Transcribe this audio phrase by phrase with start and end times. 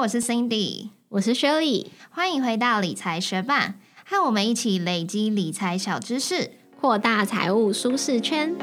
[0.00, 8.56] 我是 Cindy，我是 Shirley，欢迎回到理财学伴，和我们一起累积理财小知识，扩大财务舒适圈。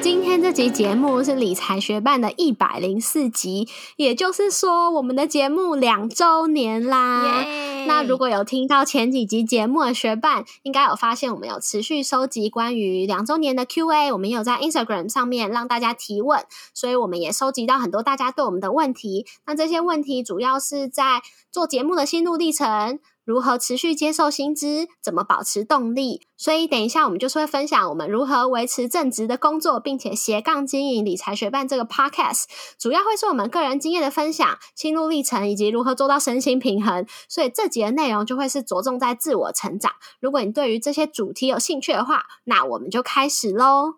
[0.00, 7.44] 今天这集节目是理财学办的一百零四集，也就是说，我们的节目两周年啦。
[7.88, 19.26] 那如果有听到前几集节目的学伴，应该有发现我们有持续收集关于两周年的 Q&A，我们有在 Instagram 上面让大家提问，所以我们也收集到很多大家对我们的问题。
[19.46, 22.98] 那这些问题主要是在做节目的心路历程。
[23.24, 24.88] 如何持续接受薪资？
[25.02, 26.22] 怎么保持动力？
[26.38, 32.44] 所以等一下我们就是会分享我们如何维持正职的工作，并且斜杠经营理财学办这个 podcast，
[32.78, 37.04] 主要会是我们个人经验的分享、心路历程以及如何做到身心平衡。
[37.28, 39.92] 所以这集的内容就会是着重在自我成长。
[40.20, 43.94] 如果你对于这些主题有兴趣的话，那我们就开始喽。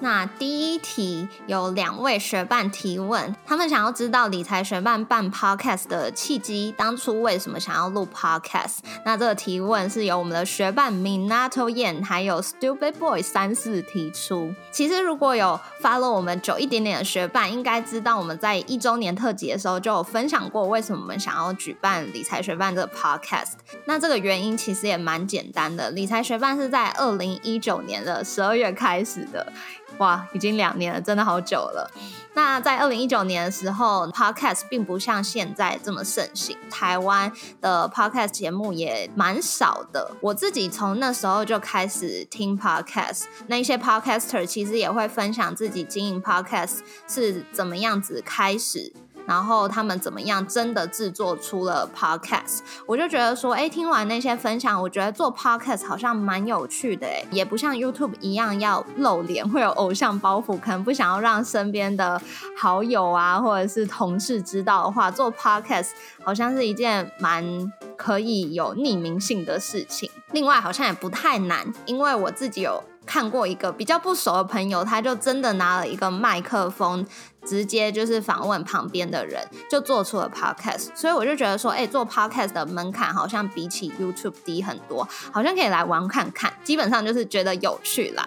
[0.00, 8.78] 那第一题有两位学伴提问，他们想要知道理财学伴办 podcast 的契机，当初为什么想要录 podcast？
[9.04, 14.52] 那这个提问是由我们的学伴 Minato Yan 还有 Stupid Boy 三四提出。
[14.72, 23.52] 其实如果有 follow 我们久一点点的学伴，应该知道我们在一周年特辑的时候就有分享过，为什么我们想要举办理财学伴这个 podcast。
[23.86, 29.52] 那这个原因其实也蛮简单的，理财学伴是在二零一九年的十二月开始的。
[29.98, 31.90] 哇，已经两年了，真的好久了。
[32.36, 40.10] 那在二零一九年的时候，Podcast 并不像现在这么盛行，台湾的 Podcast 节目也蛮少的。
[40.20, 48.92] 我自己从那时候就开始听 Podcast，那一些 Podcaster 其实也会分享自己经营 Podcast 是怎么样子开始。
[49.26, 50.46] 然后他们怎么样？
[50.46, 62.20] 真的制作出了 podcast，我就觉得说，哎，听完那些分享，我觉得做 podcast 好像蛮有趣的，哎，也不像 YouTube 一样要露脸，会有偶像包袱，可能不想要让身边的
[62.56, 65.90] 好友啊，或者是同事知道的话，做 podcast
[66.22, 70.10] 好像是一件蛮可以有匿名性的事情。
[70.32, 77.06] 另外，好像也不太难，因为我自己有看过一个比较不熟的朋友，他就真的拿了一个麦克风。
[77.46, 86.50] 直接就是访问旁边的人，就做出了 podcast，所以我就觉得说，哎，做 podcast 的门槛好像比起 YouTube 低很多，好像可以来玩看看。
[86.64, 88.26] 基本上就是觉得有趣啦。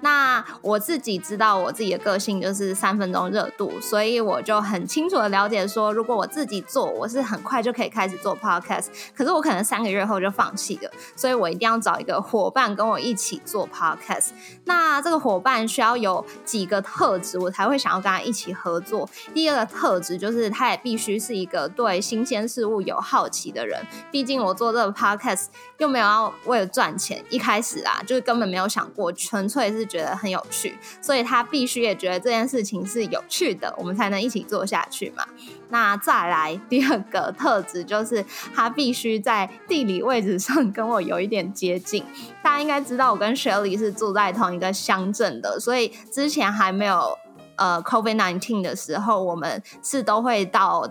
[0.00, 14.30] 那我自己知道我自己的个性就是三分钟热度，所以我就很清楚的了解说，如果我自己做，我是很快就可以开始做 podcast，可是我可能三个月后就放弃了，所以我一定要找一个伙伴跟我一起做 podcast。
[14.64, 18.48] 那这个伙伴需要有几个特质，我才会想要跟他一起。
[18.58, 23.86] 合作第二个特质就是，他也必须是一个对新鲜事物有好奇的人。
[24.10, 25.46] 毕竟我做这个 podcast
[25.78, 30.76] 又没有要为了赚钱，一开始啊，就是根本没有想过，纯粹是觉得很有趣。
[31.00, 35.24] 所以他必须也觉得这件事情是有趣的，我们才能一起做下去嘛。
[35.70, 38.24] 那再来第二个特质就是，
[38.54, 42.04] 他必须在地理位置上跟我有一点接近。
[42.42, 47.16] 大家应该知道，我跟雪莉是住在同一个乡镇的，所以之前还没有。
[47.60, 50.88] 呃，COVID nineteen 的时候，我们是都会到。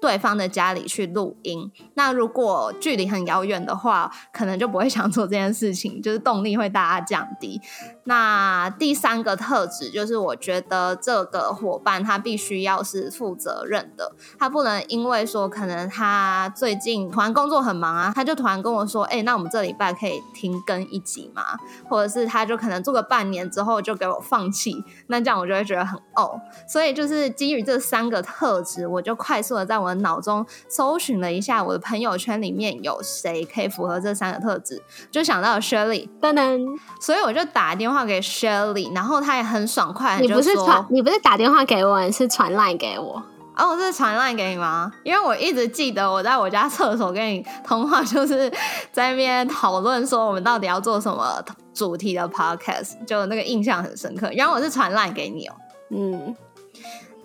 [0.00, 7.60] 对方的家里去录音，那如果距离很遥远的话，可能就不会想做这件事情， 就是动力会大大降低。
[8.04, 21.42] 那第三个特质就是，我觉得这个伙伴他必须要是负责任的，他不能因为说可能他最近突然工作很忙啊，他就突然跟我说，哎，那我们这礼拜可以停更一集吗？
[21.90, 26.40] 或者是他就可能做个半年之后就给我放弃，那这样我就会觉得很哦。
[26.68, 29.87] 所以就是基于这三个特质，我就快速的在我。
[29.88, 36.66] 我脑中搜寻了一下，我的朋友圈里面有谁可以符合这三个特质，就想到了 Shirley，噔噔，
[37.00, 43.22] 所以我就打电话给 Shirley，然后他也很爽快，你不是传，你不是打电话给我，你是传 line 给我，
[43.56, 44.92] 哦，我是传 line 给你吗？
[45.02, 48.50] 因为我一直记得我在我家厕所跟你通话，就是
[48.92, 54.30] 在那边讨论说我们到底要做什么主题的 podcast，就那个印象很深刻。
[54.36, 55.54] 然后我是传 line 给你哦，
[55.90, 56.36] 嗯。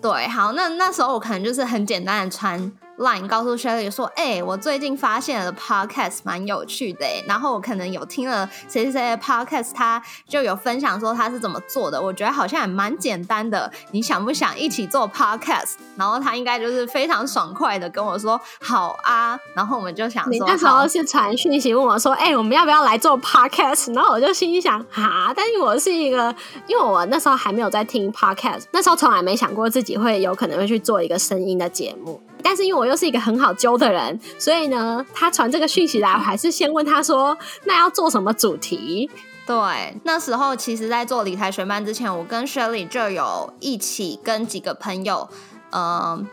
[0.04, 2.60] 对，好，那那时候我可能就是很简单的穿。
[3.00, 13.72] Line 告诉 Shelly 说：“哎，我最近发现了 Podcast 蛮有趣的，然后我可能有听了谁谁谁的 Podcast，他就有分享说他是怎么做的，我觉得好像也蛮简单的。
[13.92, 15.74] 你想不想一起做 Podcast？
[15.96, 19.40] 然后他应该就是非常爽快的跟我说好啊。
[19.56, 23.96] 然后我们就想说，你那时候是传讯息问我说：哎，我们要不要来做 Podcast？
[23.96, 26.34] 然后我就心想哈，但是我是一个，
[26.68, 39.10] 因为我那时候还没有在听 Podcast，那时候从来没想过自己会有可能会去做一个声音的节目。”但是因为我又是一个很好揪的人，所以呢，他传这个讯息来，我还是先问他说：“那要做什么主题？”
[39.48, 45.30] 对，那时候其实，在做理财学班之前，我跟 Shirley 就有一起跟几个朋友，
[45.72, 46.28] 嗯。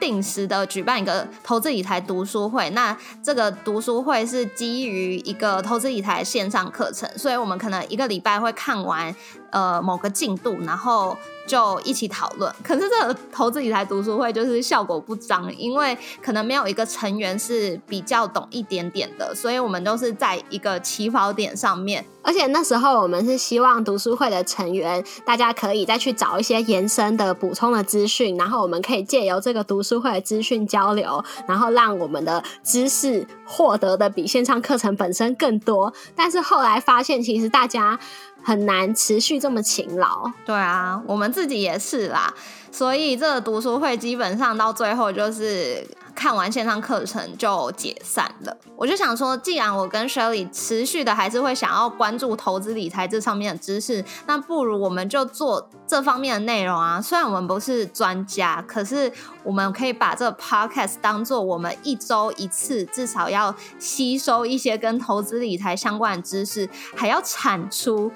[0.00, 9.14] 定时的举办一个投资理财读书会，那这个读书会是基于一个投资理财线上课程，所以我们可能一个礼拜会看完
[9.54, 11.16] 呃某个进度，然后。
[11.46, 22.02] 就一起讨论，可是这个投资理财读书会就是效果不彰，因为可能没有一个成员是比较懂一点点的，所以我们都是在一个起跑点上面。
[22.22, 35.92] 而且那时候我们是希望读书会的成员，大家可以再去找一些延伸的补充的资讯，然后我们可以借由这个读书会的资讯交流，然后让我们的知识获得的比线上课程本身更多。
[36.16, 38.00] 但是后来发现，其实大家。
[38.44, 42.32] 很难持续这么勤劳，对啊，我们自己也是啦，
[42.70, 48.56] 所以这个读书会基本上到最后就是看完线上课程就解散了。
[48.76, 57.00] 我就想说，既然我跟 Shirley 持续的还是会想要关注投资理财这上面的知识，那不如我们就做这方面的内容啊。
[57.00, 59.10] 虽然我们不是专家，可是
[59.44, 68.12] 我们可以把这个 Podcast 当做我们一周一次，至少要吸收一些跟投资理财相关的知识，还要产出。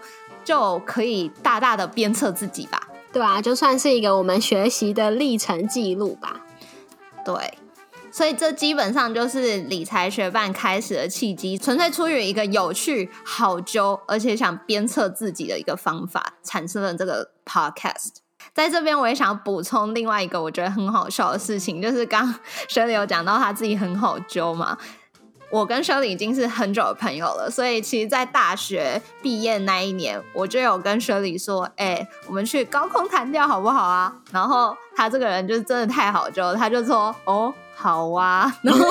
[0.49, 2.81] 就可以大大的鞭策自己吧，
[3.13, 6.41] 对啊，就算是一个我们学习的历程记录吧。
[7.23, 7.59] 对，
[8.11, 18.13] 所以这基本上就是理财学办开始的契机，纯粹出于一个有趣、好揪，而且想鞭策自己的一个方法，产生了这个 podcast。
[18.55, 22.35] 在这边，我也想补充另外一个我觉得很好笑的事情，就是刚
[22.69, 24.79] 学里有讲到他自己很好揪嘛。
[25.51, 38.87] 我跟 Shirley 已经是很久的朋友了，所以其实，在大学毕业那一年，我就有跟 Shirley 说：“哎，我们去高空弹跳好不好啊？”然后他这个人就是真的太好，就他就说：“哦，好啊。” 然后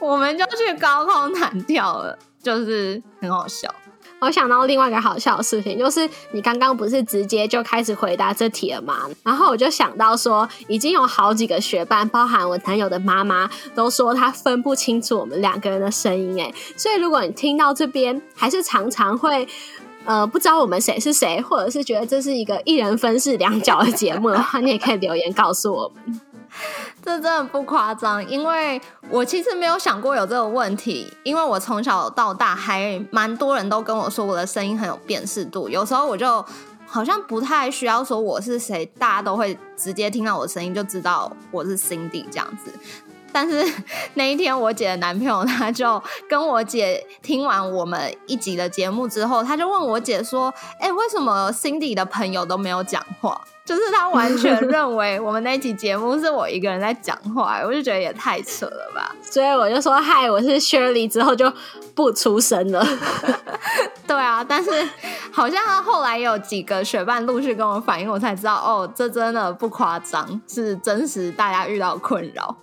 [0.00, 3.74] 我们就去高空弹跳了，就是很好笑。
[4.20, 9.08] 我想到另外一个好笑的事情，就是你刚刚不是直接就开始回答这题了吗？
[9.22, 16.40] 然后我就想到说，已经有好几个学伴，包含我男友的妈妈，都说他分不清楚我们两个人的声音。
[16.40, 19.46] 哎，所以如果你听到这边，还是常常会
[20.04, 26.20] 呃不知道我们谁是谁，或者是觉得这是一个一人分饰两角的节目的话，你也可以留言告诉我们。
[27.02, 36.44] 这真的不夸张，因为我其实没有想过有这个问题，因为我从小到大还蛮多人都跟我说我的声音很有辨识度，有时候我就
[36.86, 42.72] 好像不太需要说我是谁，大家都会直接听到我的声音就知道我是 Cindy 这样子。
[43.30, 43.62] 但是
[44.14, 59.14] 那一天我姐的男朋友他就跟我姐听完我们一集的节目之后，他就问我姐说：“哎，为什么 Cindy 的朋友都没有讲话？”就是他完全认为我们那期节目是我一个人在讲话，我就觉得也太扯了吧。
[59.20, 61.52] 所以我就说嗨，我是 Shirley，之后就
[61.94, 62.82] 不出声了。
[64.08, 64.70] 对啊，但是
[65.30, 72.56] 好像后来有几个学伴陆续跟我反映，我才知道哦，这真的不夸张，是真实大家遇到困扰。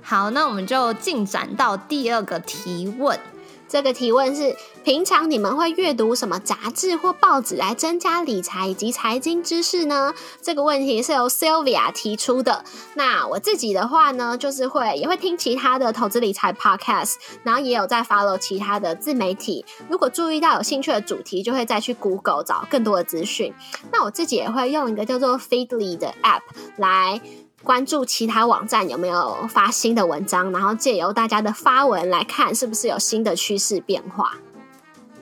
[0.00, 3.18] 好，那我们就进展到第二个提问。
[3.68, 10.14] 这个提问是：平常你们会阅读什么杂志或报纸来增加理财以及财经知识呢？
[10.40, 12.64] 这个问题是由 Sylvia 提出的。
[12.94, 19.64] 那我自己的话呢，就是会也会听其他的投资理财 podcast，然后也有在 follow 其他的自媒体。
[19.88, 23.52] 如果注意到有兴趣的主题，就会再去 Google 找更多的资讯。
[23.92, 26.40] 那我自己也会用一个叫做 Feedly 的 app
[26.76, 27.20] 来。
[27.62, 34.38] 关注其他网站有没有发新的文章，然后借由大家的发文来看是不是有新的趋势变化。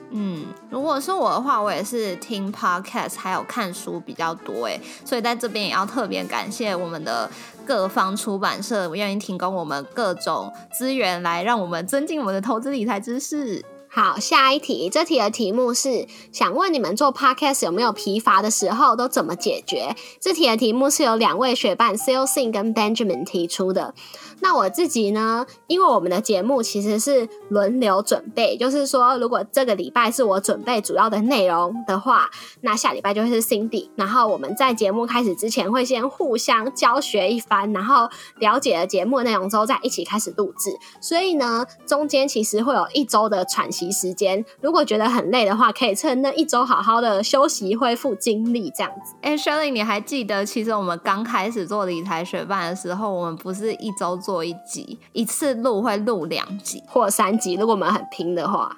[0.09, 7.29] 嗯，如果是我的话，我也是听 podcast 还有看书比较多诶，所以在这边也要特别感谢我们的
[7.65, 13.65] 各方出版社愿意提供我们各种资源，来让我们增进我们的投资理财知识。
[13.89, 19.95] 好，下一题，这题的题目是想问你们做 podcast 有没有疲乏的时候，都怎么解决？
[20.19, 23.95] 这题的题目是由两位学伴 s a l e s i n g 跟 Benjamin 提出的。
[24.39, 25.47] 那我自己呢？
[25.65, 32.29] 因为我们的节目其实是轮流准备，就是说，如果这个礼拜是我准备主要的内容的话，
[32.61, 33.89] 那下礼拜就会是 Cindy。
[33.95, 40.69] 然后我们在节目开始之前会先互相教学一番，然后了解了节目内容之后，再一起开始录制。
[41.01, 44.43] 所以呢，中间其实会有一周的喘时间。
[44.59, 49.15] 如果觉得很累的话，可以趁那一周好好的休息，恢复精力这样子。
[49.21, 54.17] 哎，Shirley，你还记得，其实我们刚开始做理财学办的时候，我们不是一周。
[54.17, 58.75] 做一集，一次录会录两集或三集，如果我们很拼的话，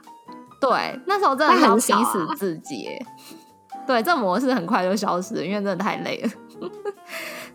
[0.59, 2.89] 对，那时候真的很逼死自己。
[3.87, 6.29] 对，这模式很快就消失了，因为真的太累了。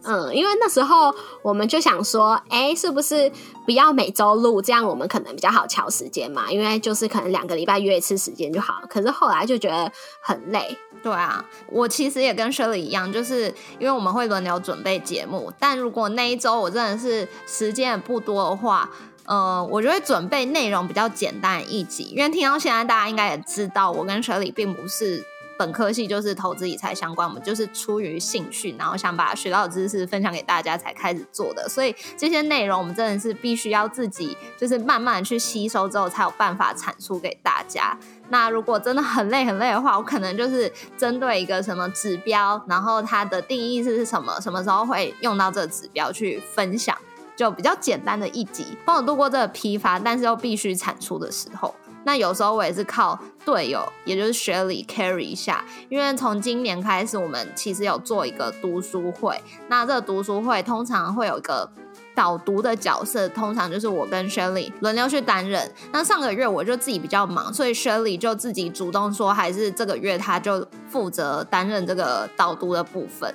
[0.04, 3.30] 嗯，因为那时候我们就想说，哎，是不是
[3.64, 6.50] 不要每周录，这样我们可能比较好调时间嘛？
[6.50, 8.82] 因为就是可能两个礼拜约一次时间就好。
[8.88, 10.76] 可是后来就觉得很累。
[11.02, 13.46] 对啊，我其实也跟 Shirley 一样，就是
[13.78, 18.88] 因为我们会轮流准备节目，但如果那一周我真的是时间不多的话，
[19.26, 22.04] 呃，我就会准备内容比较简单一集。
[22.04, 25.24] 因为听到现在，大家应该也知道，我跟 Shirley 并不是。
[25.58, 31.68] 本科系就是投资理财相关，我们就是出于兴趣，然后想把学到的知识分享给大家才开始做的。
[31.68, 37.96] 所以这些内容我们真的是必须要自己就是慢慢去吸收之后，才有办法产出给大家。
[38.30, 46.96] 那如果真的很累很累的话，我可能就是针对一个什么指标，然后它的定义是什么，什么时候会用到这个指标去分享，
[47.36, 51.74] 就比较简单的一集，帮我度过这个批发，但是又必须产出的时候。
[52.04, 59.40] 那有时候我也是靠队友，也就是学里 carry 一下，因为从今年开始，我们其实有做一个读书会。
[59.68, 61.70] 那这个读书会通常会有一个
[62.14, 65.70] 导读的角色，通常就是我跟 Shirley 轮流去担任。
[65.92, 73.34] 那上个月我就自己比较忙，所以 Shirley 就自己主动说，还是这个月他就负责担任这个导读的部分。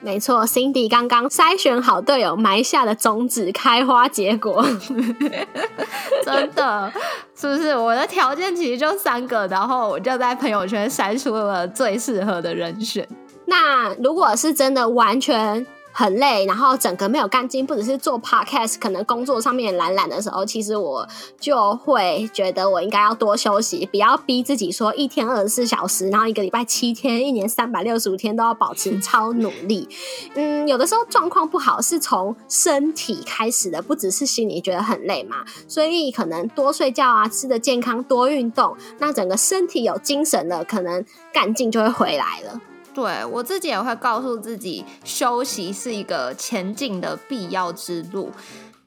[0.00, 4.64] 没错，Cindy 刚刚筛选好队友，埋下的种子开花结果，
[6.24, 6.92] 真的
[7.34, 7.76] 是不是？
[7.76, 13.06] 我的条件其实就三个，然后我就在朋友圈筛出了最适合的人选。
[13.46, 15.66] 那如果是真的完全。
[15.98, 21.08] 很累，然后整个没有干劲，不只是做 podcast，可能工作上面懒懒的时候，其实我
[21.40, 29.88] 就会觉得我应该要多休息，不要逼自己说一天二十四小时，然后一个礼拜七天，一年三百六十五天都要保持超努力。
[30.34, 35.36] 嗯，有的时候状况不好是从身体开始的，不只是心里觉得很累嘛，
[35.66, 42.60] 所以可能多睡觉啊，吃的健康，多运动，那整个身体有精神了，可能干劲就会回来了。
[42.96, 48.32] 对我自己也会告诉自己，休息是一个前进的必要之路。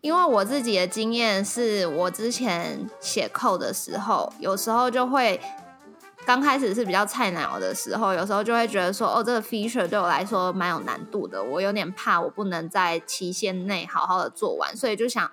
[0.01, 5.39] 因为我自己的经验是，我之前写扣的时候，有时候就会
[6.25, 15.29] 刚开始是比较菜鸟的时候，有时候就会觉得说，哦，这个 feature 对我来说蛮有难度的，我有点怕我不能在期限内好好的做完，所以就想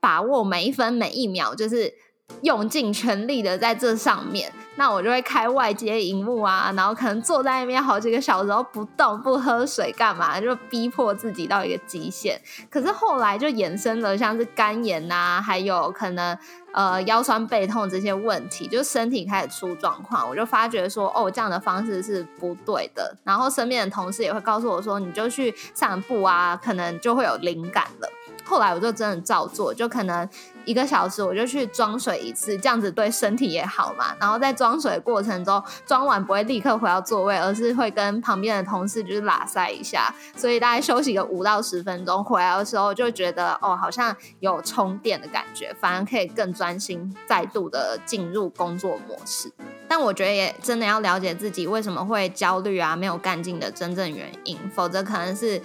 [0.00, 1.94] 把握每一分每一秒，就是。
[2.42, 12.40] 用尽全力的在这上面，那我就会开外接荧幕啊，然后可能坐在那边好几个小时都不动不喝水干嘛，就逼迫自己到一个极限。
[12.70, 16.36] 可是后来就衍生了像是肝炎呐，还有可能
[16.72, 23.16] 呃腰酸背痛这些问题，就身体开始出状况，我就发觉说哦这样的方式是不对的。
[23.24, 28.08] 然后身边的同事也会告诉我说，你就去散步啊，可能就会有灵感了。
[28.46, 30.26] 后来我就真的照做，就可能
[30.64, 34.14] 一个小时我就去装水一次，这样子对身体也好嘛。
[34.20, 49.50] 然后在装水过程中，装完不会立刻回到座位，而是会跟旁边的同事就是拉塞一下，所以大概休息个五到十分钟，回来的时候就觉得哦，好像有充电的感觉，反而可以更专心，再度的进入工作模式。
[49.88, 55.60] 但我觉得也真的要了解自己为什么会焦虑啊，没有干劲的真正原因，否则可能是。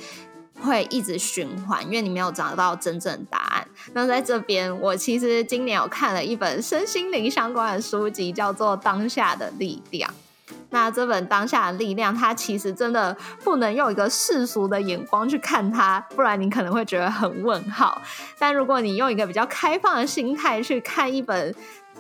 [0.61, 3.67] 会一直循环，因为你没有找到真正答案。
[3.93, 10.09] 那在这边，我其实今年有看了一本身心灵相关的书籍，叫做《当下的力量》。
[10.69, 18.01] 那这本《当下的力量》，它其实真的不能用一个世俗的眼光去看它，不然你可能会觉得很问号。
[18.39, 21.53] 但如果你用一个比较开放的心态去看一本，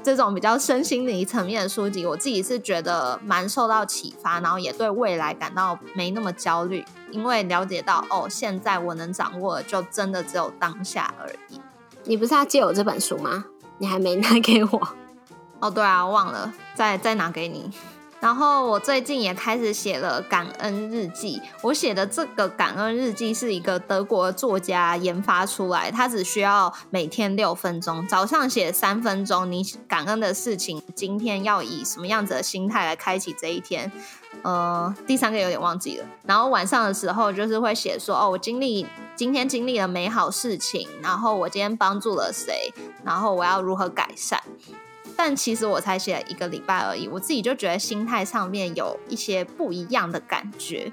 [0.03, 11.61] 这种比较身心灵层面的书籍，我自己是觉得蛮受到启发，然后也对未来感到没那么焦虑，因为了解到哦，现在我能掌握的就真的只有当下而已。
[12.03, 13.45] 你不是要借我这本书吗？
[13.77, 14.87] 你还没拿给我？
[15.59, 17.69] 哦，对啊，忘了，再再拿给你。
[18.21, 21.41] 然后我最近也开始写了感恩日记。
[21.61, 33.91] 我写的这个感恩日记是一个德国作家研发出来，他只需要每天六分钟，早上写三分钟，你感恩的事情，今天要以什么样子的心态来开启这一天？
[34.43, 36.05] 呃，第三个有点忘记了。
[36.23, 38.85] 然后晚上的时候就是会写说，哦，我经历
[39.15, 42.71] 今天经历了美好事情，然后我今天帮助了谁，
[43.03, 44.39] 然后我要如何改善。
[45.23, 50.91] 但其实我才写了一个礼拜而已，我自己就觉得心态上面有一些不一样的感觉，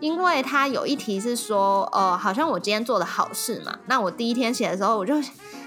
[0.00, 5.14] 因为他有一题是说，呃，好像我今天做的好事嘛，那我第一天写的时候，我就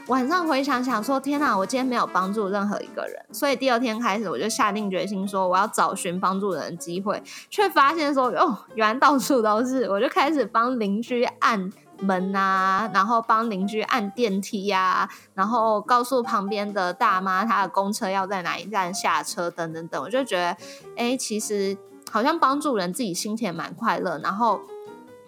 [0.07, 11.72] 晚上回想想说，天哪，我今天没有帮助任何一个人，所以第二天开始我就下定决心说，我要找寻帮助人的机会，却发现说，哦，原来到处都是，我就开始帮邻居按。
[12.00, 20.02] 门啊，然后帮邻居按电梯呀，然后告诉旁边的大妈她的公车要在哪一站下车，等等等。
[20.02, 20.58] 我就觉得，
[20.98, 21.78] 哎，其实
[22.12, 24.62] 好像帮助人自己心情蛮快乐，然后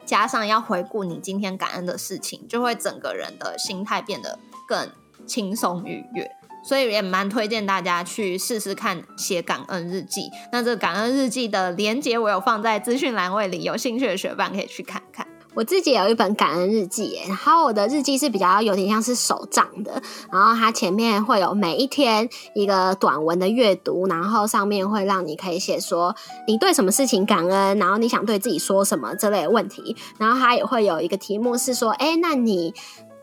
[0.05, 4.89] 加上要回顾你今天感恩的事情，就会整个人的心态变得更
[5.25, 6.29] 轻松愉悦。
[6.67, 10.31] 所以也蛮推荐大家去试试看写感恩日记。
[10.51, 15.27] 那这个感恩日记的连接我有放在资讯栏位里，有兴趣的学伴可以去看看。
[15.55, 26.13] 我自己有一本感恩日记，然后我的日记是比较有点像是手账的，然后它前面会有每一天一个短文的阅读，然后上面会让你可以写说
[26.45, 32.73] 你对什么事情感恩，然后你想对自己说什么这类的问题，然后它也会有一个题目是说，哎，那你。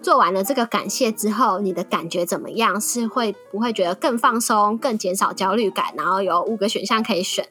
[0.03, 2.79] 做完了这个感谢之后，你的感觉怎么样？
[2.81, 5.87] 是会不会觉得更放松、更减少焦虑感？
[5.97, 7.47] 然后有五个选项可以选。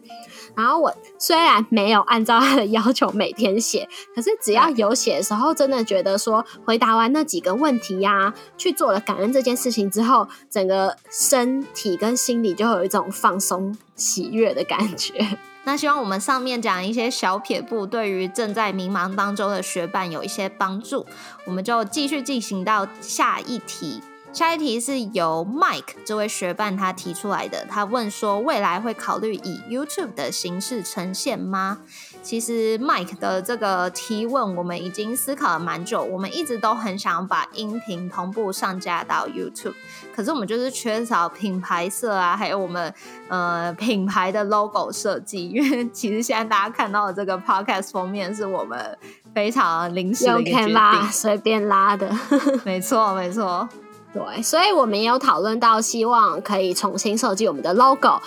[0.54, 15.38] 然后我虽然没有按照他的要求每天写，可是只要有写的时候，真的觉得说回答完那几个问题呀，去做了感恩这件事情之后，整个身体跟心理就有一种放松、喜悦的感觉。
[15.64, 21.06] 那希望我们上面讲一些小撇步，对于正在迷茫当中的学伴有一些帮助。
[21.46, 24.02] 我们就继续进行到下一题。
[24.34, 31.80] 下一题是由 Mike 这位学伴他提出来的，他问说：未来会考虑以 YouTube 的形式呈现吗？
[32.22, 36.04] 其实 Mike 的这个提问，我们已经思考了蛮久。
[36.04, 39.74] 我们一直都很想把音频同步上架到 YouTube，
[40.16, 42.94] 可是我们就是缺少品牌色啊，还有我们
[43.28, 45.50] 呃品牌的 logo 设计。
[45.50, 48.98] 因为其实现在大家看到的这个 Podcast 封面，是我们
[49.34, 52.10] 非常临时的一个决定，随便拉的。
[52.64, 53.68] 没错，没错。
[54.14, 58.22] 对，所以我们也有讨论到，希望可以重新设计我们的 logo。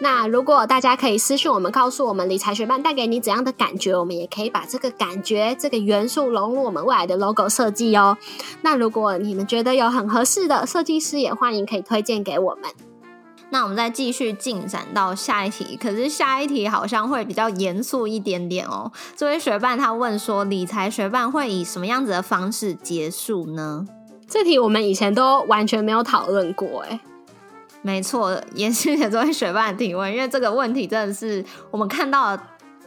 [0.00, 8.16] 那如果大家可以私信我们，告诉我们理财学伴带给你怎样的感觉，我们也可以把这个感觉、这个元素融入我们未来的 logo 设计哦。
[8.62, 12.70] 那如果你们觉得有很合适的设计师，也欢迎可以推荐给我们。
[13.50, 18.92] 那我们再继续进展到下一题，可是下一题好像会比较严肃一点点哦。
[19.16, 23.86] 这位学伴他问说，理财学伴会以什么样子的方式结束呢？
[24.28, 27.00] 这题我们以前都完全没有讨论过，哎，
[27.80, 32.36] 没错，也是这位学霸提问，因为这个问题真的是我们看到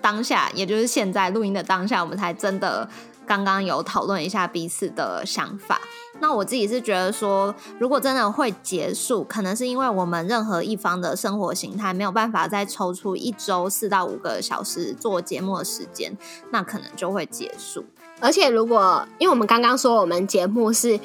[0.01, 2.87] 当下，也就是现在录音的当下，我们才真的
[3.25, 5.79] 刚刚有讨论一下彼此的想法。
[6.19, 16.15] 那我自己是觉得说，如果真的会结束，可能是因为我们任何一方的生活形态没有办法再抽出一周四到五个小时做节目的时间，
[16.51, 17.85] 那可能就会结束。
[18.19, 20.99] 而且，如果因为我们刚刚说我们节目是。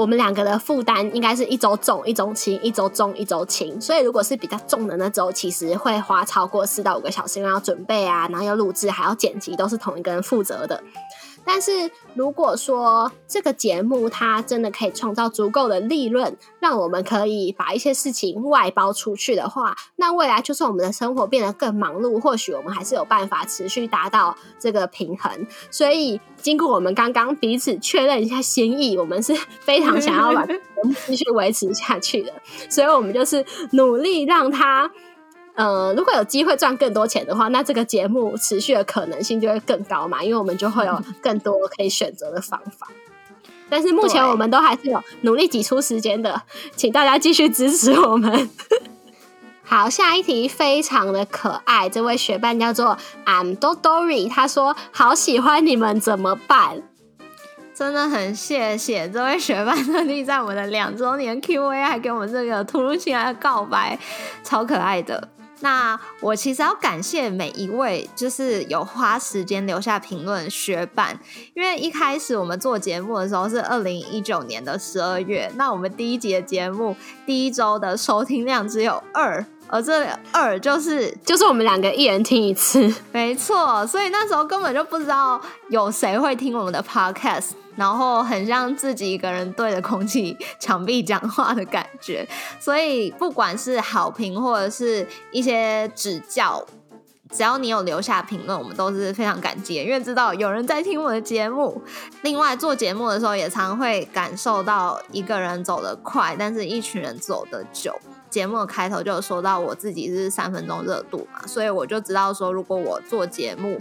[0.00, 3.78] 我们两个的负担应该是一周重一周轻，一周重一周轻。
[3.78, 10.82] 所以如果是比较重的那周，其实会花超过四到五个小时，因为要准备啊，然后要录制，还要剪辑，都是同一个人负责的。
[11.44, 25.46] 但是如果说这个节目它真的可以创造足够的利润，让我们可以把一些事情外包出去的话，那未来就算我们的生活变得更忙碌，或许我们还是有办法持续达到这个平衡。
[25.70, 32.32] 所以经过我们刚刚彼此确认一下心意，我们是非常想要把节目继续维持下去的，
[32.68, 34.90] 所以我们就是努力让它。
[35.60, 42.88] 呃，如果有机会赚更多钱的话，那这个节目持续的可能性就会更高嘛，因为我们就会有更多可以选择的方法。
[43.68, 46.40] 但是目前我们都还是有努力挤出时间的，
[46.74, 48.48] 请大家继续支持我们。
[49.62, 52.96] 好，下一题非常的可爱，这位学伴叫做
[53.26, 56.82] I'm Dodori，他说好喜欢你们，怎么办？
[57.74, 63.98] 真的很谢谢这位学伴特地在我们的两周年 Q&A 还给我们这个突如其来的告白，
[64.42, 65.28] 超可爱的。
[65.60, 71.18] 那我其实要感谢每一位，就是有花时间留下评论学伴，
[71.54, 76.96] 因为一开始我们做节目的时候是二零一九年的十二月，那我们第一集的节目
[77.26, 87.50] 第一周的收听量只有二，而这二就是就是我们两个一人听一次， 没错，所以那时候根本就不知道有谁会听我们的 podcast。
[87.76, 92.28] 然后很像自己一个人对着空气墙壁讲话的感觉，
[92.58, 96.62] 所以不管是好评或者是一些指教，
[97.30, 101.80] 只要你有留下评论，我们都是非常感激，因为知道有人在听我的节目。
[102.20, 107.98] 另外做节目的时候，也常会感受到一个人走得快，但是一群人走得久。
[108.30, 113.80] 节目的开头就有说到我自己是三分钟热度嘛，所以我就知道说，如果我做节目。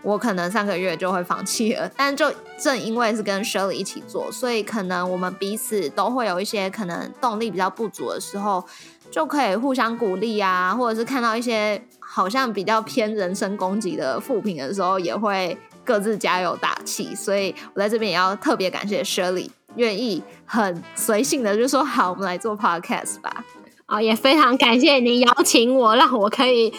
[0.00, 8.64] 我可能上个月就会放弃了，但就正因为是跟 Shirley 一起做，所以可能我们彼此都会有一些可能动力比较不足的时候，
[9.10, 17.12] 就可以互相鼓励啊，或者是看到一些好像比较偏人身攻击的负评的时候，也会各自加油打气。
[17.12, 23.44] 所以我在这边也要特别感谢 Shirley，愿意很随性的就说好，我们来做 Podcast 吧。
[23.88, 26.72] 哦，也非常感谢你邀请我，让我可以。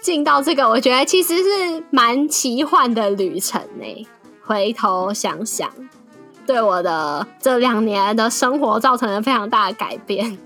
[0.00, 4.06] 进到这个，我觉得其实是蛮奇幻的旅程呢。
[4.44, 5.72] 回头想想，
[6.46, 10.36] 对我的这两年的生活造成了非常大的改变。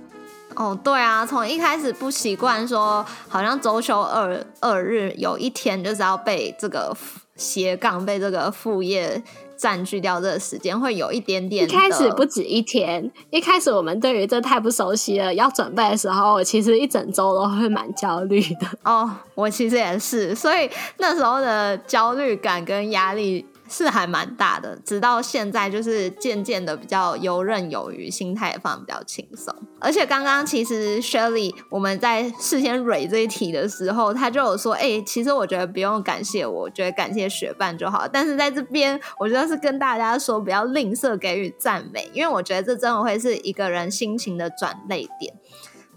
[0.55, 6.97] 哦，对啊，从一开始不习惯说，好像周休二二日有一天就是要被这个
[7.35, 9.21] 斜杠被这个副业
[9.59, 11.64] 占据掉，这个时间会有一点点。
[11.64, 18.66] 一开始不止一天，一开始我们对于这太不熟悉了，要准备的时候，其实一整周都会蛮焦虑的。
[18.85, 23.44] 哦，我其实也是，所以那时候的焦虑感跟压力。
[23.69, 29.55] 是还蛮大的，直到现在就是渐渐的比较游刃有余，心态也放比较轻松。
[29.81, 45.35] 而且刚刚其实 Shirley 我们在事先蕊这一题的时候，他就有说：“哎，其实我觉得不用感谢我，我觉得感谢学伴就好。”但是在这边，我觉得是跟大家说，不要吝啬给予赞美，因为我觉得这真的会是一个人心情的转泪点。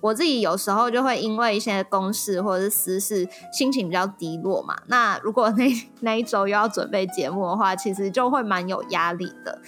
[0.01, 4.75] 我自己有时候就会因为一些公事或者是私事，心情比较低落嘛。
[4.87, 9.61] 那如果那 那一周又要准备节目的话，其实就会蛮有压力的。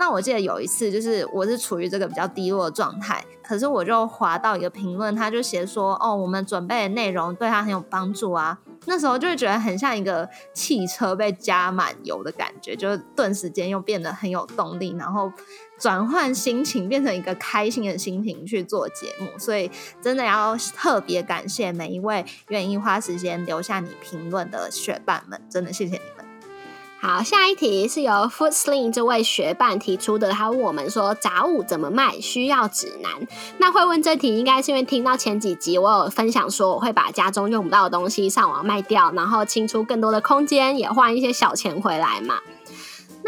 [0.00, 15.30] 那我记得有一次，就是我是处于这个比较低落的状态，可是我就滑到一个评论，他就写说：“哦，我们准备的内容对他很有帮助啊。”那时候就会觉得很像一个汽车被加满油的感觉，就顿时间又变得很有动力，然后。
[15.80, 19.70] 转换心情，变成一个开心的心情去做节目，所以
[20.02, 26.17] 真的要特别感谢每一位愿意花时间留下你评论的学伴们，真的谢谢你。
[27.00, 33.12] 好，下一题是由 Foot Sling 这位学伴提出的，他问我们说杂物怎么卖，需要指南。
[33.58, 42.40] 那会问这题，应该是因为听到前几集我有分享说，我会把家中用不到的东西上网卖掉，然后清出更多的空间，也换一些小钱回来嘛。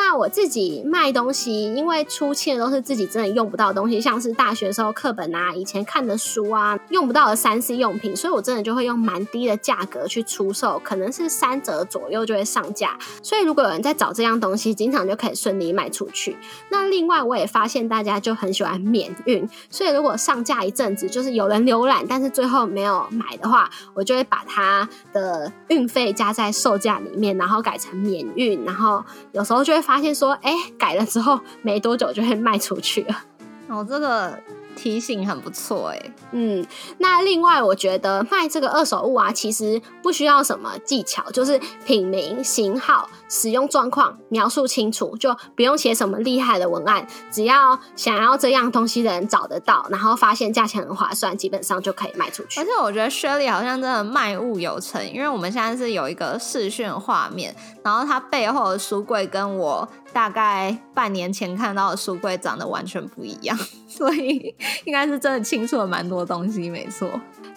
[0.02, 12.98] 那我自己卖东西，因为出欠都是自己真的用不到的东西，像是大学时候课本啊、以前看的书啊，用不到的三 C 用品，所以我真的就会用蛮低的价格去出售，可能是三折左右就会上架。
[13.22, 16.36] 所以如果有人在找这样东西，经常就可以顺利卖出去。
[16.70, 29.89] 那另外我也发现大家就很喜欢免运，所以如果上架一阵子，就是有人浏览，但是最后没有买的话，我就会把它的运费加在售价里面，然后改成免运，然后有时候就会。
[29.90, 33.24] 发现说，哎，改了之后没多久就会卖出去了。
[33.66, 34.38] 哦，这个。
[34.76, 36.64] 提醒很不错哎，嗯，
[36.98, 52.61] 那另外我觉得卖这个二手物啊，其实不需要什么技巧，就是品名、型号、使用状况描述清楚，就不用写什么厉害的文案，只要想要这样东西的人找得到，然后发现价钱很划算，基本上就可以卖出去。
[52.61, 57.54] 而且我觉得 Shirley 好像真的卖物有成，因为我们现在是有一个视讯画面，
[57.85, 63.57] 然后它背后的书柜跟我大概半年前看到的书柜长得完全不一样，
[63.88, 64.55] 所以。
[64.85, 67.09] 应该是真的清楚了蛮多东西，没错。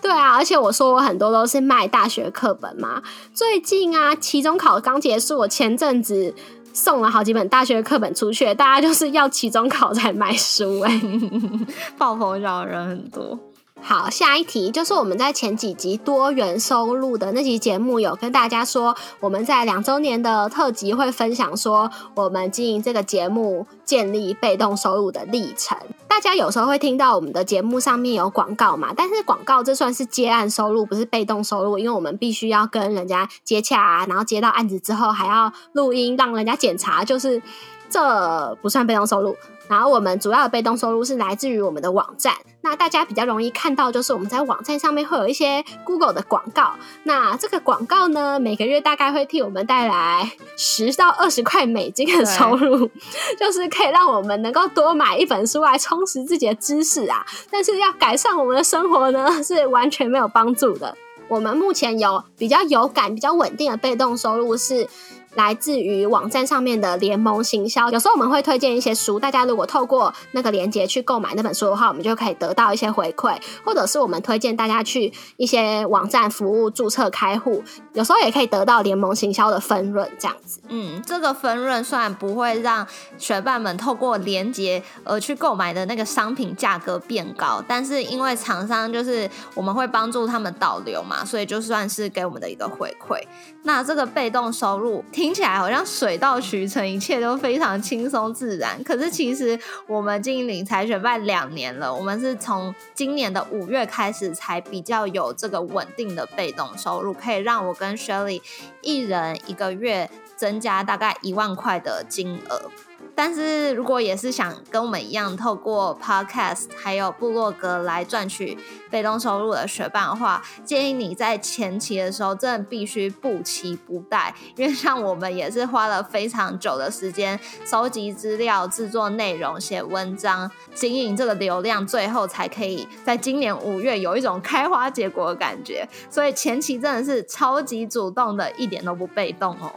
[0.02, 3.02] 对啊，而且我说我很多都是卖大学课本嘛。
[3.34, 6.34] 最近啊，期中考刚结束，我前阵子
[6.74, 11.02] 送了好几本大学课本出去，大家就是要期中考才买书哎，
[11.98, 13.40] 爆头小人很多。
[13.86, 25.78] 好，下一题就是我们在前几集多元收入的那集节目有跟大家说，我们在两周年的特辑会分享说，我们经营这个节目建立被动收入的历程。
[26.08, 37.42] 大家有时候会听到我们的节目上面有广告嘛，但是广告这算是接案收入，不是被动收入，因为我们必须要跟人家接洽啊，然后接到案子之后还要录音让人家检查，就是
[37.90, 39.36] 这不算被动收入。
[39.68, 46.74] 然后我们主要的被动收入是来自于我们的网站，那大家比较容易看到就是我们在网站上面会有一些 Google 的广告，
[47.04, 52.90] 那这个广告呢，每个月大概会替我们带来十到二十块美金的收入，
[53.40, 60.96] 就是可以让我们能够多买一本书来充实自己的知识啊，但是要改善我们的生活呢，是完全没有帮助的。
[61.30, 64.88] 我们目前有比较有感、比较稳定的被动收入是。
[65.36, 80.60] 来自于网站上面的联盟行销，有时候我们会推荐一些书，大家如果透过那个链接去购买那本书的话，我们就可以得到一些回馈，或者是我们推荐大家去一些网站服务注册开户，有时候也可以得到联盟行销的分润，这样子。
[80.70, 82.86] 嗯，这个分润虽然不会让
[83.18, 93.20] 学伴们透过链接而去购买的那个商品价格变高，但是因为厂商就是我们会帮助他们导流嘛，所以就算是给我们的一个回馈。
[93.64, 95.04] 那这个被动收入。
[95.24, 98.84] 听起来好像水到渠成，一切都非常轻松自然。
[98.84, 99.58] 可是其实
[99.88, 108.42] 我们经营理财选办两年了，我们是从今年的五月开始才比较有这个稳定的被动收入，可以让我跟 Shirley
[108.82, 112.70] 一人一个月增加大概一万块的金额。
[113.16, 118.58] 但是如果也是想跟我们一样，透过 Podcast 还有部落格来赚取
[118.90, 135.88] 被动收入的学伴的话，建议你在前期的时候真的必须不期不待，因为像我们也是花了非常久的时间收集资料、制作内容、写文章、经营这个流量，最后才可以在今年五月有一种开花结果的感觉。
[136.10, 139.72] 所以前期真的是超级主动的，一点都不被动哦。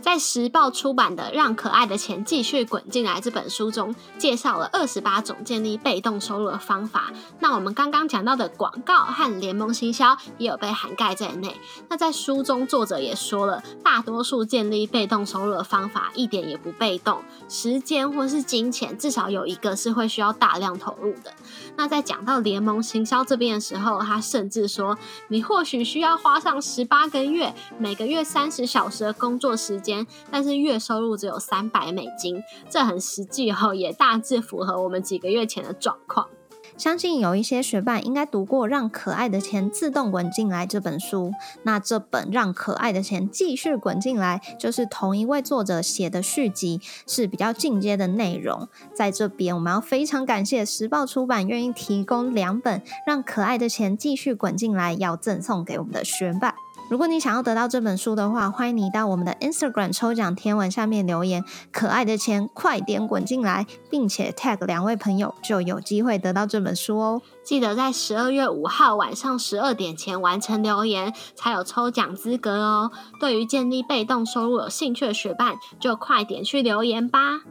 [0.00, 7.12] 在时报出版的《让可爱的钱继续滚进来》这本书中，介绍了二十八种建立被动收入的方法。
[7.38, 11.54] 那我们刚刚讲到的广告和联盟行销也有被涵盖在内。
[11.88, 21.32] 那在书中，作者也说了，大多数建立被动收入的方法一点也不被动，时间或是金钱，至少有一个是会需要大量投入的。
[21.76, 24.96] 那在讲到联盟行销这边的时候，他甚至说，
[25.28, 29.89] 你或许需要花上十八个月，每个月三十小时的工作时间。
[30.30, 36.28] 但是月收入只有三百美金，这很实际哦，也大致符合我们几个月前的状况。
[36.76, 41.30] 相信有一些学霸应该读过《让可爱的钱自动滚进来》这本书。
[41.64, 48.66] 那这本《让可爱的钱继续滚进来》就是同一位作者写的续集，是比较进阶的内容。
[48.94, 56.54] 在这边，我们要非常感谢时报出版愿意提供两本《让可爱的钱继续滚进来》，要赠送给我们的学霸。
[56.90, 67.22] 如果你想要得到这本书的话，欢迎你到我们的 Instagram 抽奖天文下面留言“可爱的钱快点滚进来”，并且 tag 两位朋友，就有机会得到这本书哦。
[67.44, 72.90] 记得在十二月五号晚上十二点前完成留言，才有抽奖资格哦。
[73.20, 77.42] 对于建立被动收入有兴趣的学伴，就快点去留言吧。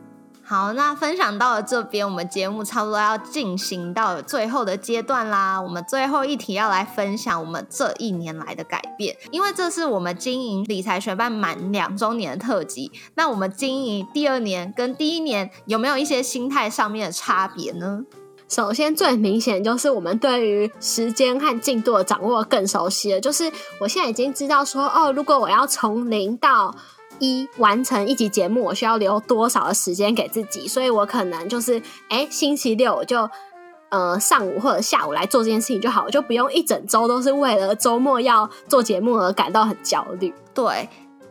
[0.49, 5.61] 好，那分享到了这边，我们节目差不多要进行到最后的阶段啦。
[5.61, 12.91] 我们最后一题要来分享我们这一年来的改变，因为这是我们经营理财学办满两周年的特辑。
[13.13, 18.01] 那我们经营第二年跟第一年有没有一些心态上面的差别呢？
[18.47, 23.21] 首先，最明显就是我们对于时间和进度的掌握更熟悉了。
[23.21, 26.73] 就是我现在已经知道说，哦，如果我要从零到
[27.19, 30.67] 一完成一集节目，我需要留多少的时间给自己？
[30.67, 33.29] 所以我可能就是，哎，星期六我就
[33.89, 40.33] 呃上午或者下午来做这件事情就好，我就不用一整周都是为了周末要做节目而感到很焦虑。
[40.53, 40.89] 对。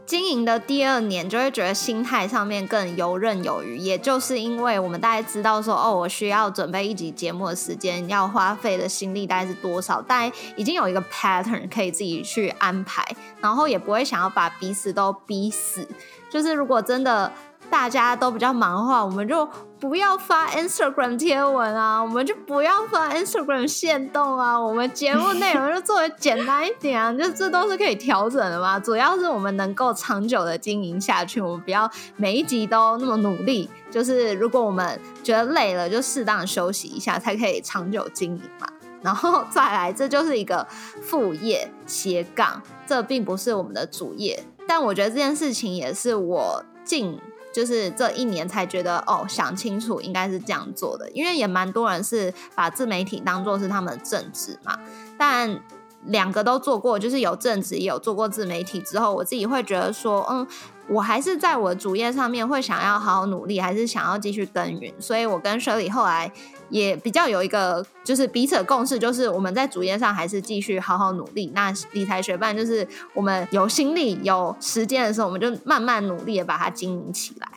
[0.09, 3.77] 经营的第二年，就会觉得心态上面更游刃有余。
[3.77, 13.07] 也就是因为我们大概知道说，哦，我需要准备一集节目的时间，要花费的心力大概是多少，但已经有一个 pattern 可以自己去安排，
[13.43, 15.87] 然后也不会想要把彼此都逼死。
[16.31, 17.31] 就是如果真的。
[17.71, 28.81] 大家都比较忙的话，我们就不要发 Instagram 贴文啊，我们就不要发 Instagram 线动啊，我们节目内容就做的简单一点啊， 就这都是可以调整的嘛。
[28.81, 33.69] 主要是我们能够长久的经营下去，我们不要每一集都那么努力。
[33.91, 38.67] 就是如果我们觉得累了，就适当休息一下，才可以长久经营嘛。
[39.01, 40.67] 然后再来，这就是一个
[41.01, 44.43] 副业斜杠，这并不是我们的主业。
[44.67, 47.19] 但我觉得这件事情也是我进。
[47.59, 54.79] 就是这一年才觉得哦，想清楚应该是这样做的，因为也蛮多人是把自媒体当做是他们的正职嘛。
[55.19, 55.61] 但
[56.07, 60.47] 两个都做过，就是有正职也有做过自媒体之后，我自己会觉得说，嗯，
[60.89, 64.93] 我还是在我主业上面会想要好好努力，还是想要继续耕耘。
[64.99, 66.33] 所以我跟 Shirley 后来。
[66.71, 71.51] 也比较有一个就是彼此的共识，就是我们在主业上还是继续好好努力。
[71.55, 77.49] 那理财学办就是我们有心力、有时间的时候，我们就慢慢努力的把它经营起来。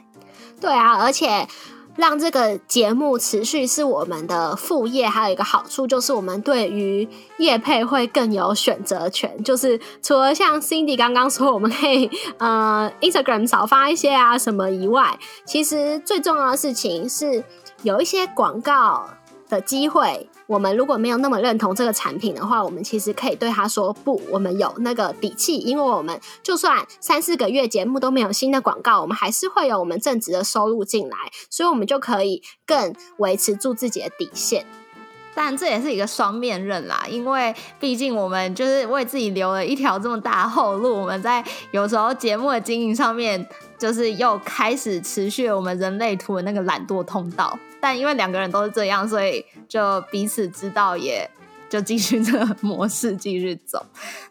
[0.61, 1.45] 对啊，而且
[1.95, 9.43] 让这个节目持续是我们的副业，还有一个好处就是我们对于业配会更有选择权。
[9.43, 17.43] 就是除了像 Cindy 刚刚说，我们可以呃 Instagram 少发一些啊什么以外，其实最重要的事情是。
[17.83, 19.09] 有一些广告
[19.49, 24.21] 的机会，我们如果没有那么认同这个产品的话，我们其实可以对他说不。
[24.29, 31.15] 我们有那个底气，因为我们就算三四个月节目都没有新的广告，我们还是会有我们正职的收入进来，
[31.49, 34.65] 所以我们就可以更维持住自己的底线。
[35.33, 43.47] 但这也是一个双面刃啦，因为毕竟我们就是为自己留了一条这么大的后路，我们在有时候节目的经营上面，
[43.79, 47.57] 就是又开始持续我们人类图的那个懒惰通道。
[47.81, 51.29] 但因为两个人都是这样，所以就彼此知道，也
[51.69, 53.85] 就继续这个模式继续走。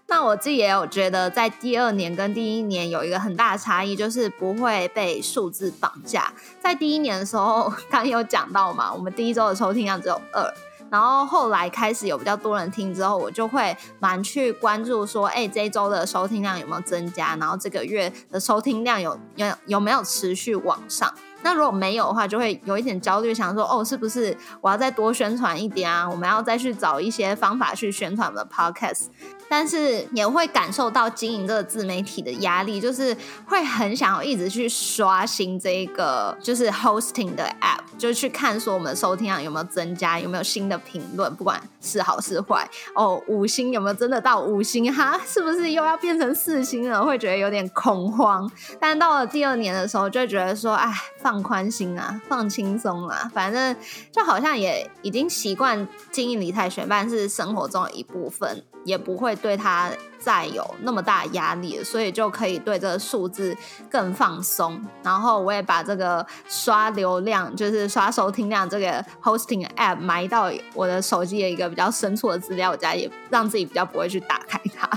[0.06, 6.32] 那我自己也有觉得，在第二年跟第一年有一个很大的差异，就是不会被数字绑架。
[6.60, 10.52] 在第一年的时候，刚有讲到嘛，我们第一周的收听量只有二，
[10.90, 21.14] 然后后来开始有比较多人听之后，我就会蛮去关注说，哎，这一周的收听量有没有增加，然后这个月的收听量有有有没有持续往上。
[21.42, 26.08] 那如果没有的话，就会有一点焦虑，想说哦，是不是我要再多宣传一点啊？
[26.08, 29.06] 我们要再去找一些方法去宣传我们的 podcast。
[29.48, 42.64] 但是也会感受到经营这个自媒体的压力，就是会很想要一直去刷新这个就是 hosting 的 app，就去看说我们的收听量有没有增加，有没有新的评论，不管是好是坏。
[42.94, 44.94] 哦，五星有没有真的到五星？
[44.94, 47.04] 哈，是不是又要变成四星了？
[47.04, 48.48] 会觉得有点恐慌。
[48.78, 50.88] 但到了第二年的时候，就觉得说，哎，
[51.30, 53.76] 放宽心啊，放轻松啊，反正
[54.10, 58.64] 就好像也已经习惯经营理财学办是生活中的一部分。
[58.82, 63.54] 也不会对他再有那么大压力，所以就可以对这个数字
[63.90, 64.82] 更放松。
[65.02, 74.88] 然后我也把这个刷流量，就是刷收听量这个 hosting app 埋到我的手机的一个比较深处的资料夹，也让自己比较不会去打开它。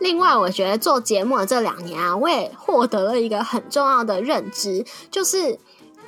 [0.00, 5.58] 另外，我觉得做节目的这两年啊，我也获得了一个很重要的认知，就是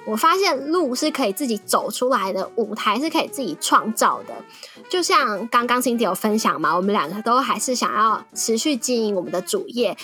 [0.06, 4.34] 我发现路是可以自己走出来的，舞台是可以自己创造的。
[4.88, 9.96] 就像刚刚 Cindy 有分享嘛，我们两个都还是想要持续经营我们的主业，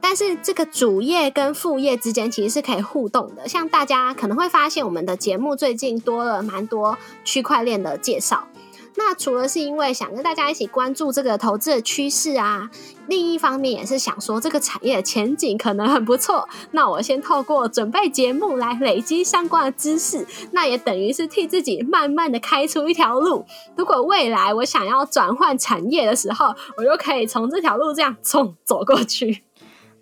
[0.00, 3.46] 但是这个主业跟副业之间其实是可以互动的。
[3.46, 8.46] 像大家可能会发现，我们的节目最近多了蛮多区块链的介绍。
[9.02, 12.70] 那除了是因为想跟大家一起关注这个投资的趋势啊，
[13.08, 16.46] 另一方面也是想说这个产业的前景可能很不错。
[16.72, 23.46] 那我先透过准备节目来累积相关的知识，那也等于是替自己慢慢的开出一条路。
[23.74, 29.44] 如果未来我想要转换产业的时候，我就可以从这条路这样冲走过去。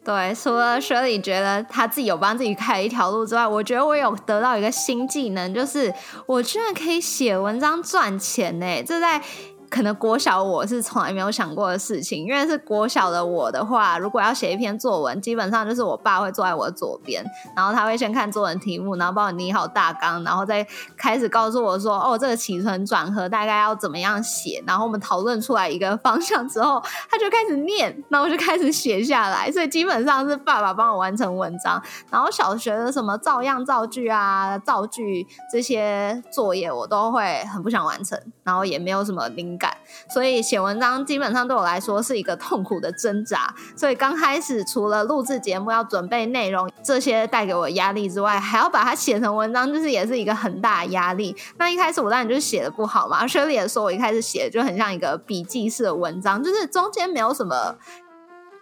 [0.08, 5.92] 对，除了雪里觉得他自己有帮自己开一条路之外，我觉得我有得到一个新技能，就是
[6.24, 8.82] 我居然可以写文章赚钱呢！
[8.86, 9.20] 这在。
[9.70, 17.22] 可能国小我是从来没有想过的事情，因为是国小的我的话，如果要写一篇作文，基本上就是我爸会坐在我左边，
[17.54, 29.52] 然后他会先看作文题目，然后帮我拟好大纲，然后再开始告诉我说：“哦，这个起承转合大概要怎么样写。”然后我们讨论出来一个方向之后，他就开始念，那我就开始写下来。
[29.52, 39.57] 所以基本上是爸爸帮我完成文章，然后小学的什么照样造句啊、造句这些作业我都会很不想完成，然后也没有什么灵。
[39.58, 39.76] 感，
[40.08, 43.54] 所以写文章基本上对我来说是一个痛苦的挣扎。
[43.76, 51.36] 所以刚开始除了录制节目要准备内容这些带给我压力之外，还要把它写成文章，就是也是一个很大的压力。
[51.58, 53.26] 那一开始我当然就写的不好嘛。
[53.26, 57.76] 学姐也说我一开始写的就很像一个笔记式的文章，就是中间没有什么。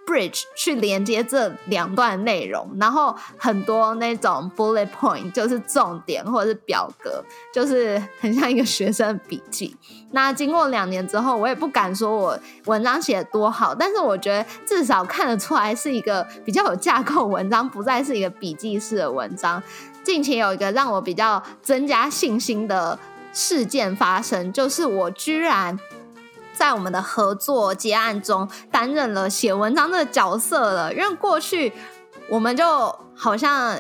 [0.07, 9.77] Bridge 去连接这两段内容，然后很多那种 bullet point 就是重点或者是表格，就是很像一个学生笔记。
[10.13, 19.61] 那经过两年之后，我也不敢说我文章写的多好，但是我觉得至少看得出来是一个比较有架构文章，不再是一个笔记式的文章。
[20.05, 22.97] 近期有一个让我比较增加信心的
[23.33, 25.77] 事件发生，就是我居然。
[26.57, 30.93] 在我们的合作结案中，担任了写文章的角色了。
[30.93, 31.73] 因为过去
[32.31, 32.65] 我们就
[33.15, 33.77] 好像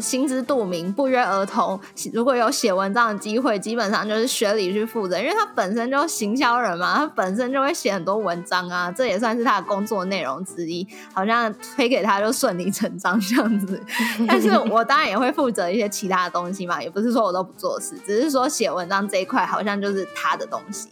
[0.00, 1.80] 心知肚明，不约而同。
[2.12, 10.86] 如果有写文章的机会，基本上就是学理去负责，因为他本身就行销人嘛，他本身就会写很多文章啊，这也算是他的工作内容之一。
[11.14, 13.80] 好像推给他就顺理成章这样子。
[14.28, 20.88] 但是我当然也会负责一些其他的东西嘛，也不是说我都不做事，只是说写文章这一块好像就是他的东西。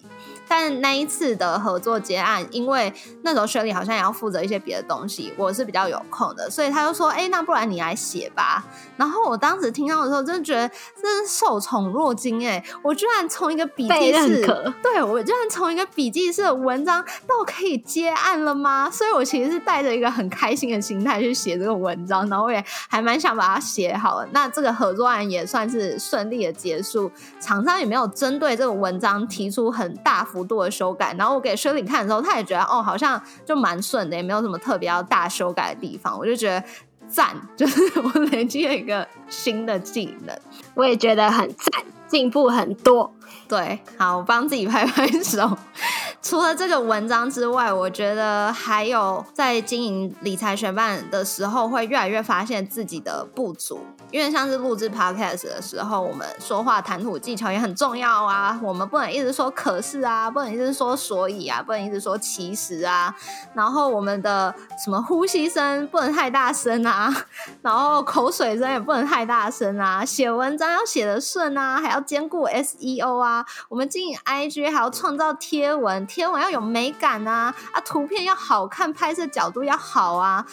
[0.49, 8.65] 但那一次的合作结案，因为那时候雪莉好像也要负责一些别的东西，我是比较有空的，所以他就说：“哎，那不然你来写吧。”
[8.97, 10.69] 然后我当时听到的时候，真的觉得
[11.01, 12.65] 真是受宠若惊哎！
[12.83, 14.45] 我居然从一个笔记式
[14.83, 18.91] 对我居然从一个笔记式的文章到可以接案了吗？
[18.91, 24.25] 所以我其实是带着一个很开心的心态去写这个文章，然后我也还蛮想把它写好。
[24.33, 30.38] 那这个合作案也算是顺利的结束，厂商也没有针对这个文章提出很大幅。
[30.39, 36.17] 幅度的修改，然后我给 Shirley 看的时候，他也觉得哦，好像就蛮顺的，也没有什么特别要大修改的地方。
[36.17, 36.63] 我就觉得
[37.09, 40.39] 赞， 就是我累积了一个新的技能，
[40.75, 43.13] 我也觉得很赞，进步很多。
[43.49, 45.59] 对，好，我帮自己拍拍手。
[46.23, 53.81] 除了这个文章之外，我觉得还有在经营理财学办的时候，会越来越发现自己的不足。
[54.11, 58.59] 因为像是录制 podcast 的时候，我们说话谈吐技巧也很重要啊。
[58.63, 63.15] 我们不能一直说可是啊，不能一直说所以啊，不能一直说其实啊。
[63.53, 67.15] 然后我们的什么呼吸声不能太大声啊，
[67.61, 70.03] 然后口水声也不能太大声啊。
[70.05, 73.45] 写文章要写的顺啊，还要兼顾 SEO 啊。
[73.69, 76.07] 我们经营 IG 还要创造贴文。
[76.07, 80.47] 贴文要有美感啊，啊，图片要好看，拍摄角度要好啊。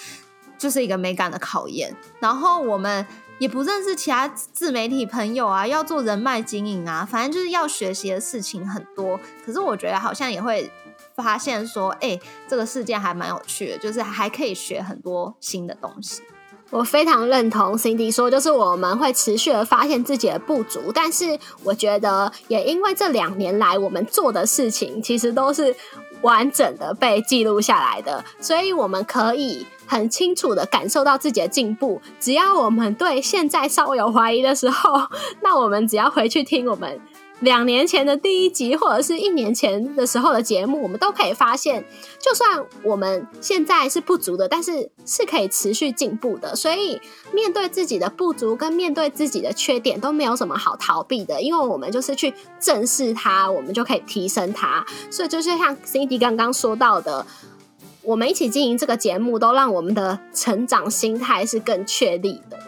[0.57, 1.93] 就是一个美感的考验。
[2.19, 3.05] 然后我们
[3.37, 9.19] 也不认识其他自媒体朋友啊，要做人脉经营啊，反正就是要学习的事情很多。
[9.45, 10.71] 可是我觉得好像也会
[11.13, 16.21] 发现说，哎，这个世界还蛮有趣的，就是还可以学很多新的东西。
[16.71, 25.75] 我非常认同 Cindy 说，就是我们会持续的发现自己的不足，但是我觉得也因为这两年来我们做的事情其实都是
[26.21, 32.01] 完整的被记录下来的，所以我们可以很清楚的感受到自己的进步。
[32.19, 35.07] 只要我们对现在稍微有怀疑的时候，
[35.41, 36.99] 那我们只要回去听我们。
[37.41, 41.83] 两年前的第一集，或者是一年前的时候的节目，我们都可以发现，
[42.17, 46.55] 就算我们现在是不足的，但是是可以持续进步的。
[46.55, 46.99] 所以，
[47.33, 54.85] 面对自己的不足跟面对自己的缺点，都没有什么好逃避的，因为我们就是去正视它，我们就可以提升它。
[55.11, 57.27] 所以，就是像 Cindy 刚刚说到的，
[58.05, 62.59] 我们一起经营这个节目，都让我们的成长心态是更确立的。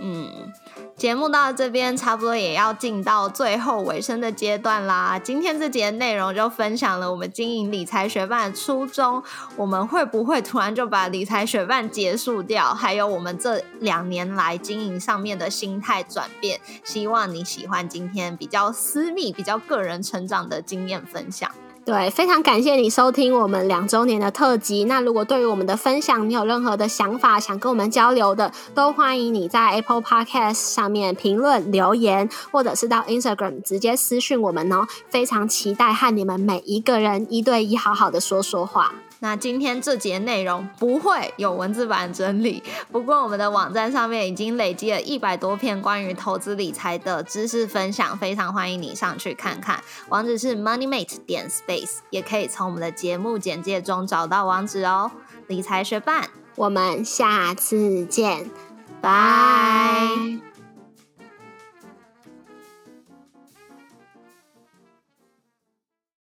[0.00, 0.52] 嗯。
[0.96, 5.18] 节目到这边差不多也要进到最后尾声的阶段啦。
[5.22, 9.22] 今天这节内容就分享了我们经营理财学办的初衷，
[9.56, 12.72] 我们会不会突然就把理财学办结束掉？
[12.72, 16.58] 还有我们这两年来经营上面的心态转变。
[16.82, 21.50] 希望你喜欢今天比较私密、比较个人成长的经验分享。
[21.86, 24.82] 对，非常感谢你收听我们两周年的特辑。
[24.86, 34.84] 那如果对于我们的分享，你有任何的想法想跟我们交流的，都欢迎你在 Apple Podcast 上面评论留言，或者是到 Instagram 直接私讯我们哦。
[35.08, 38.92] 非常期待和你们每一个人一对一好好的说说话。
[39.20, 42.62] 那今天这节内容不会有文字版整理，
[42.92, 49.82] 不过我们的网站上面已经累积了一百多篇关于投资理财的知识分享，非常欢迎你上去看看。
[50.10, 55.10] 网址是 moneymate 点 space，也可以从我们的节目简介中找到网址哦。
[55.46, 58.50] 理财学伴，我们下次见，
[59.00, 60.55] 拜。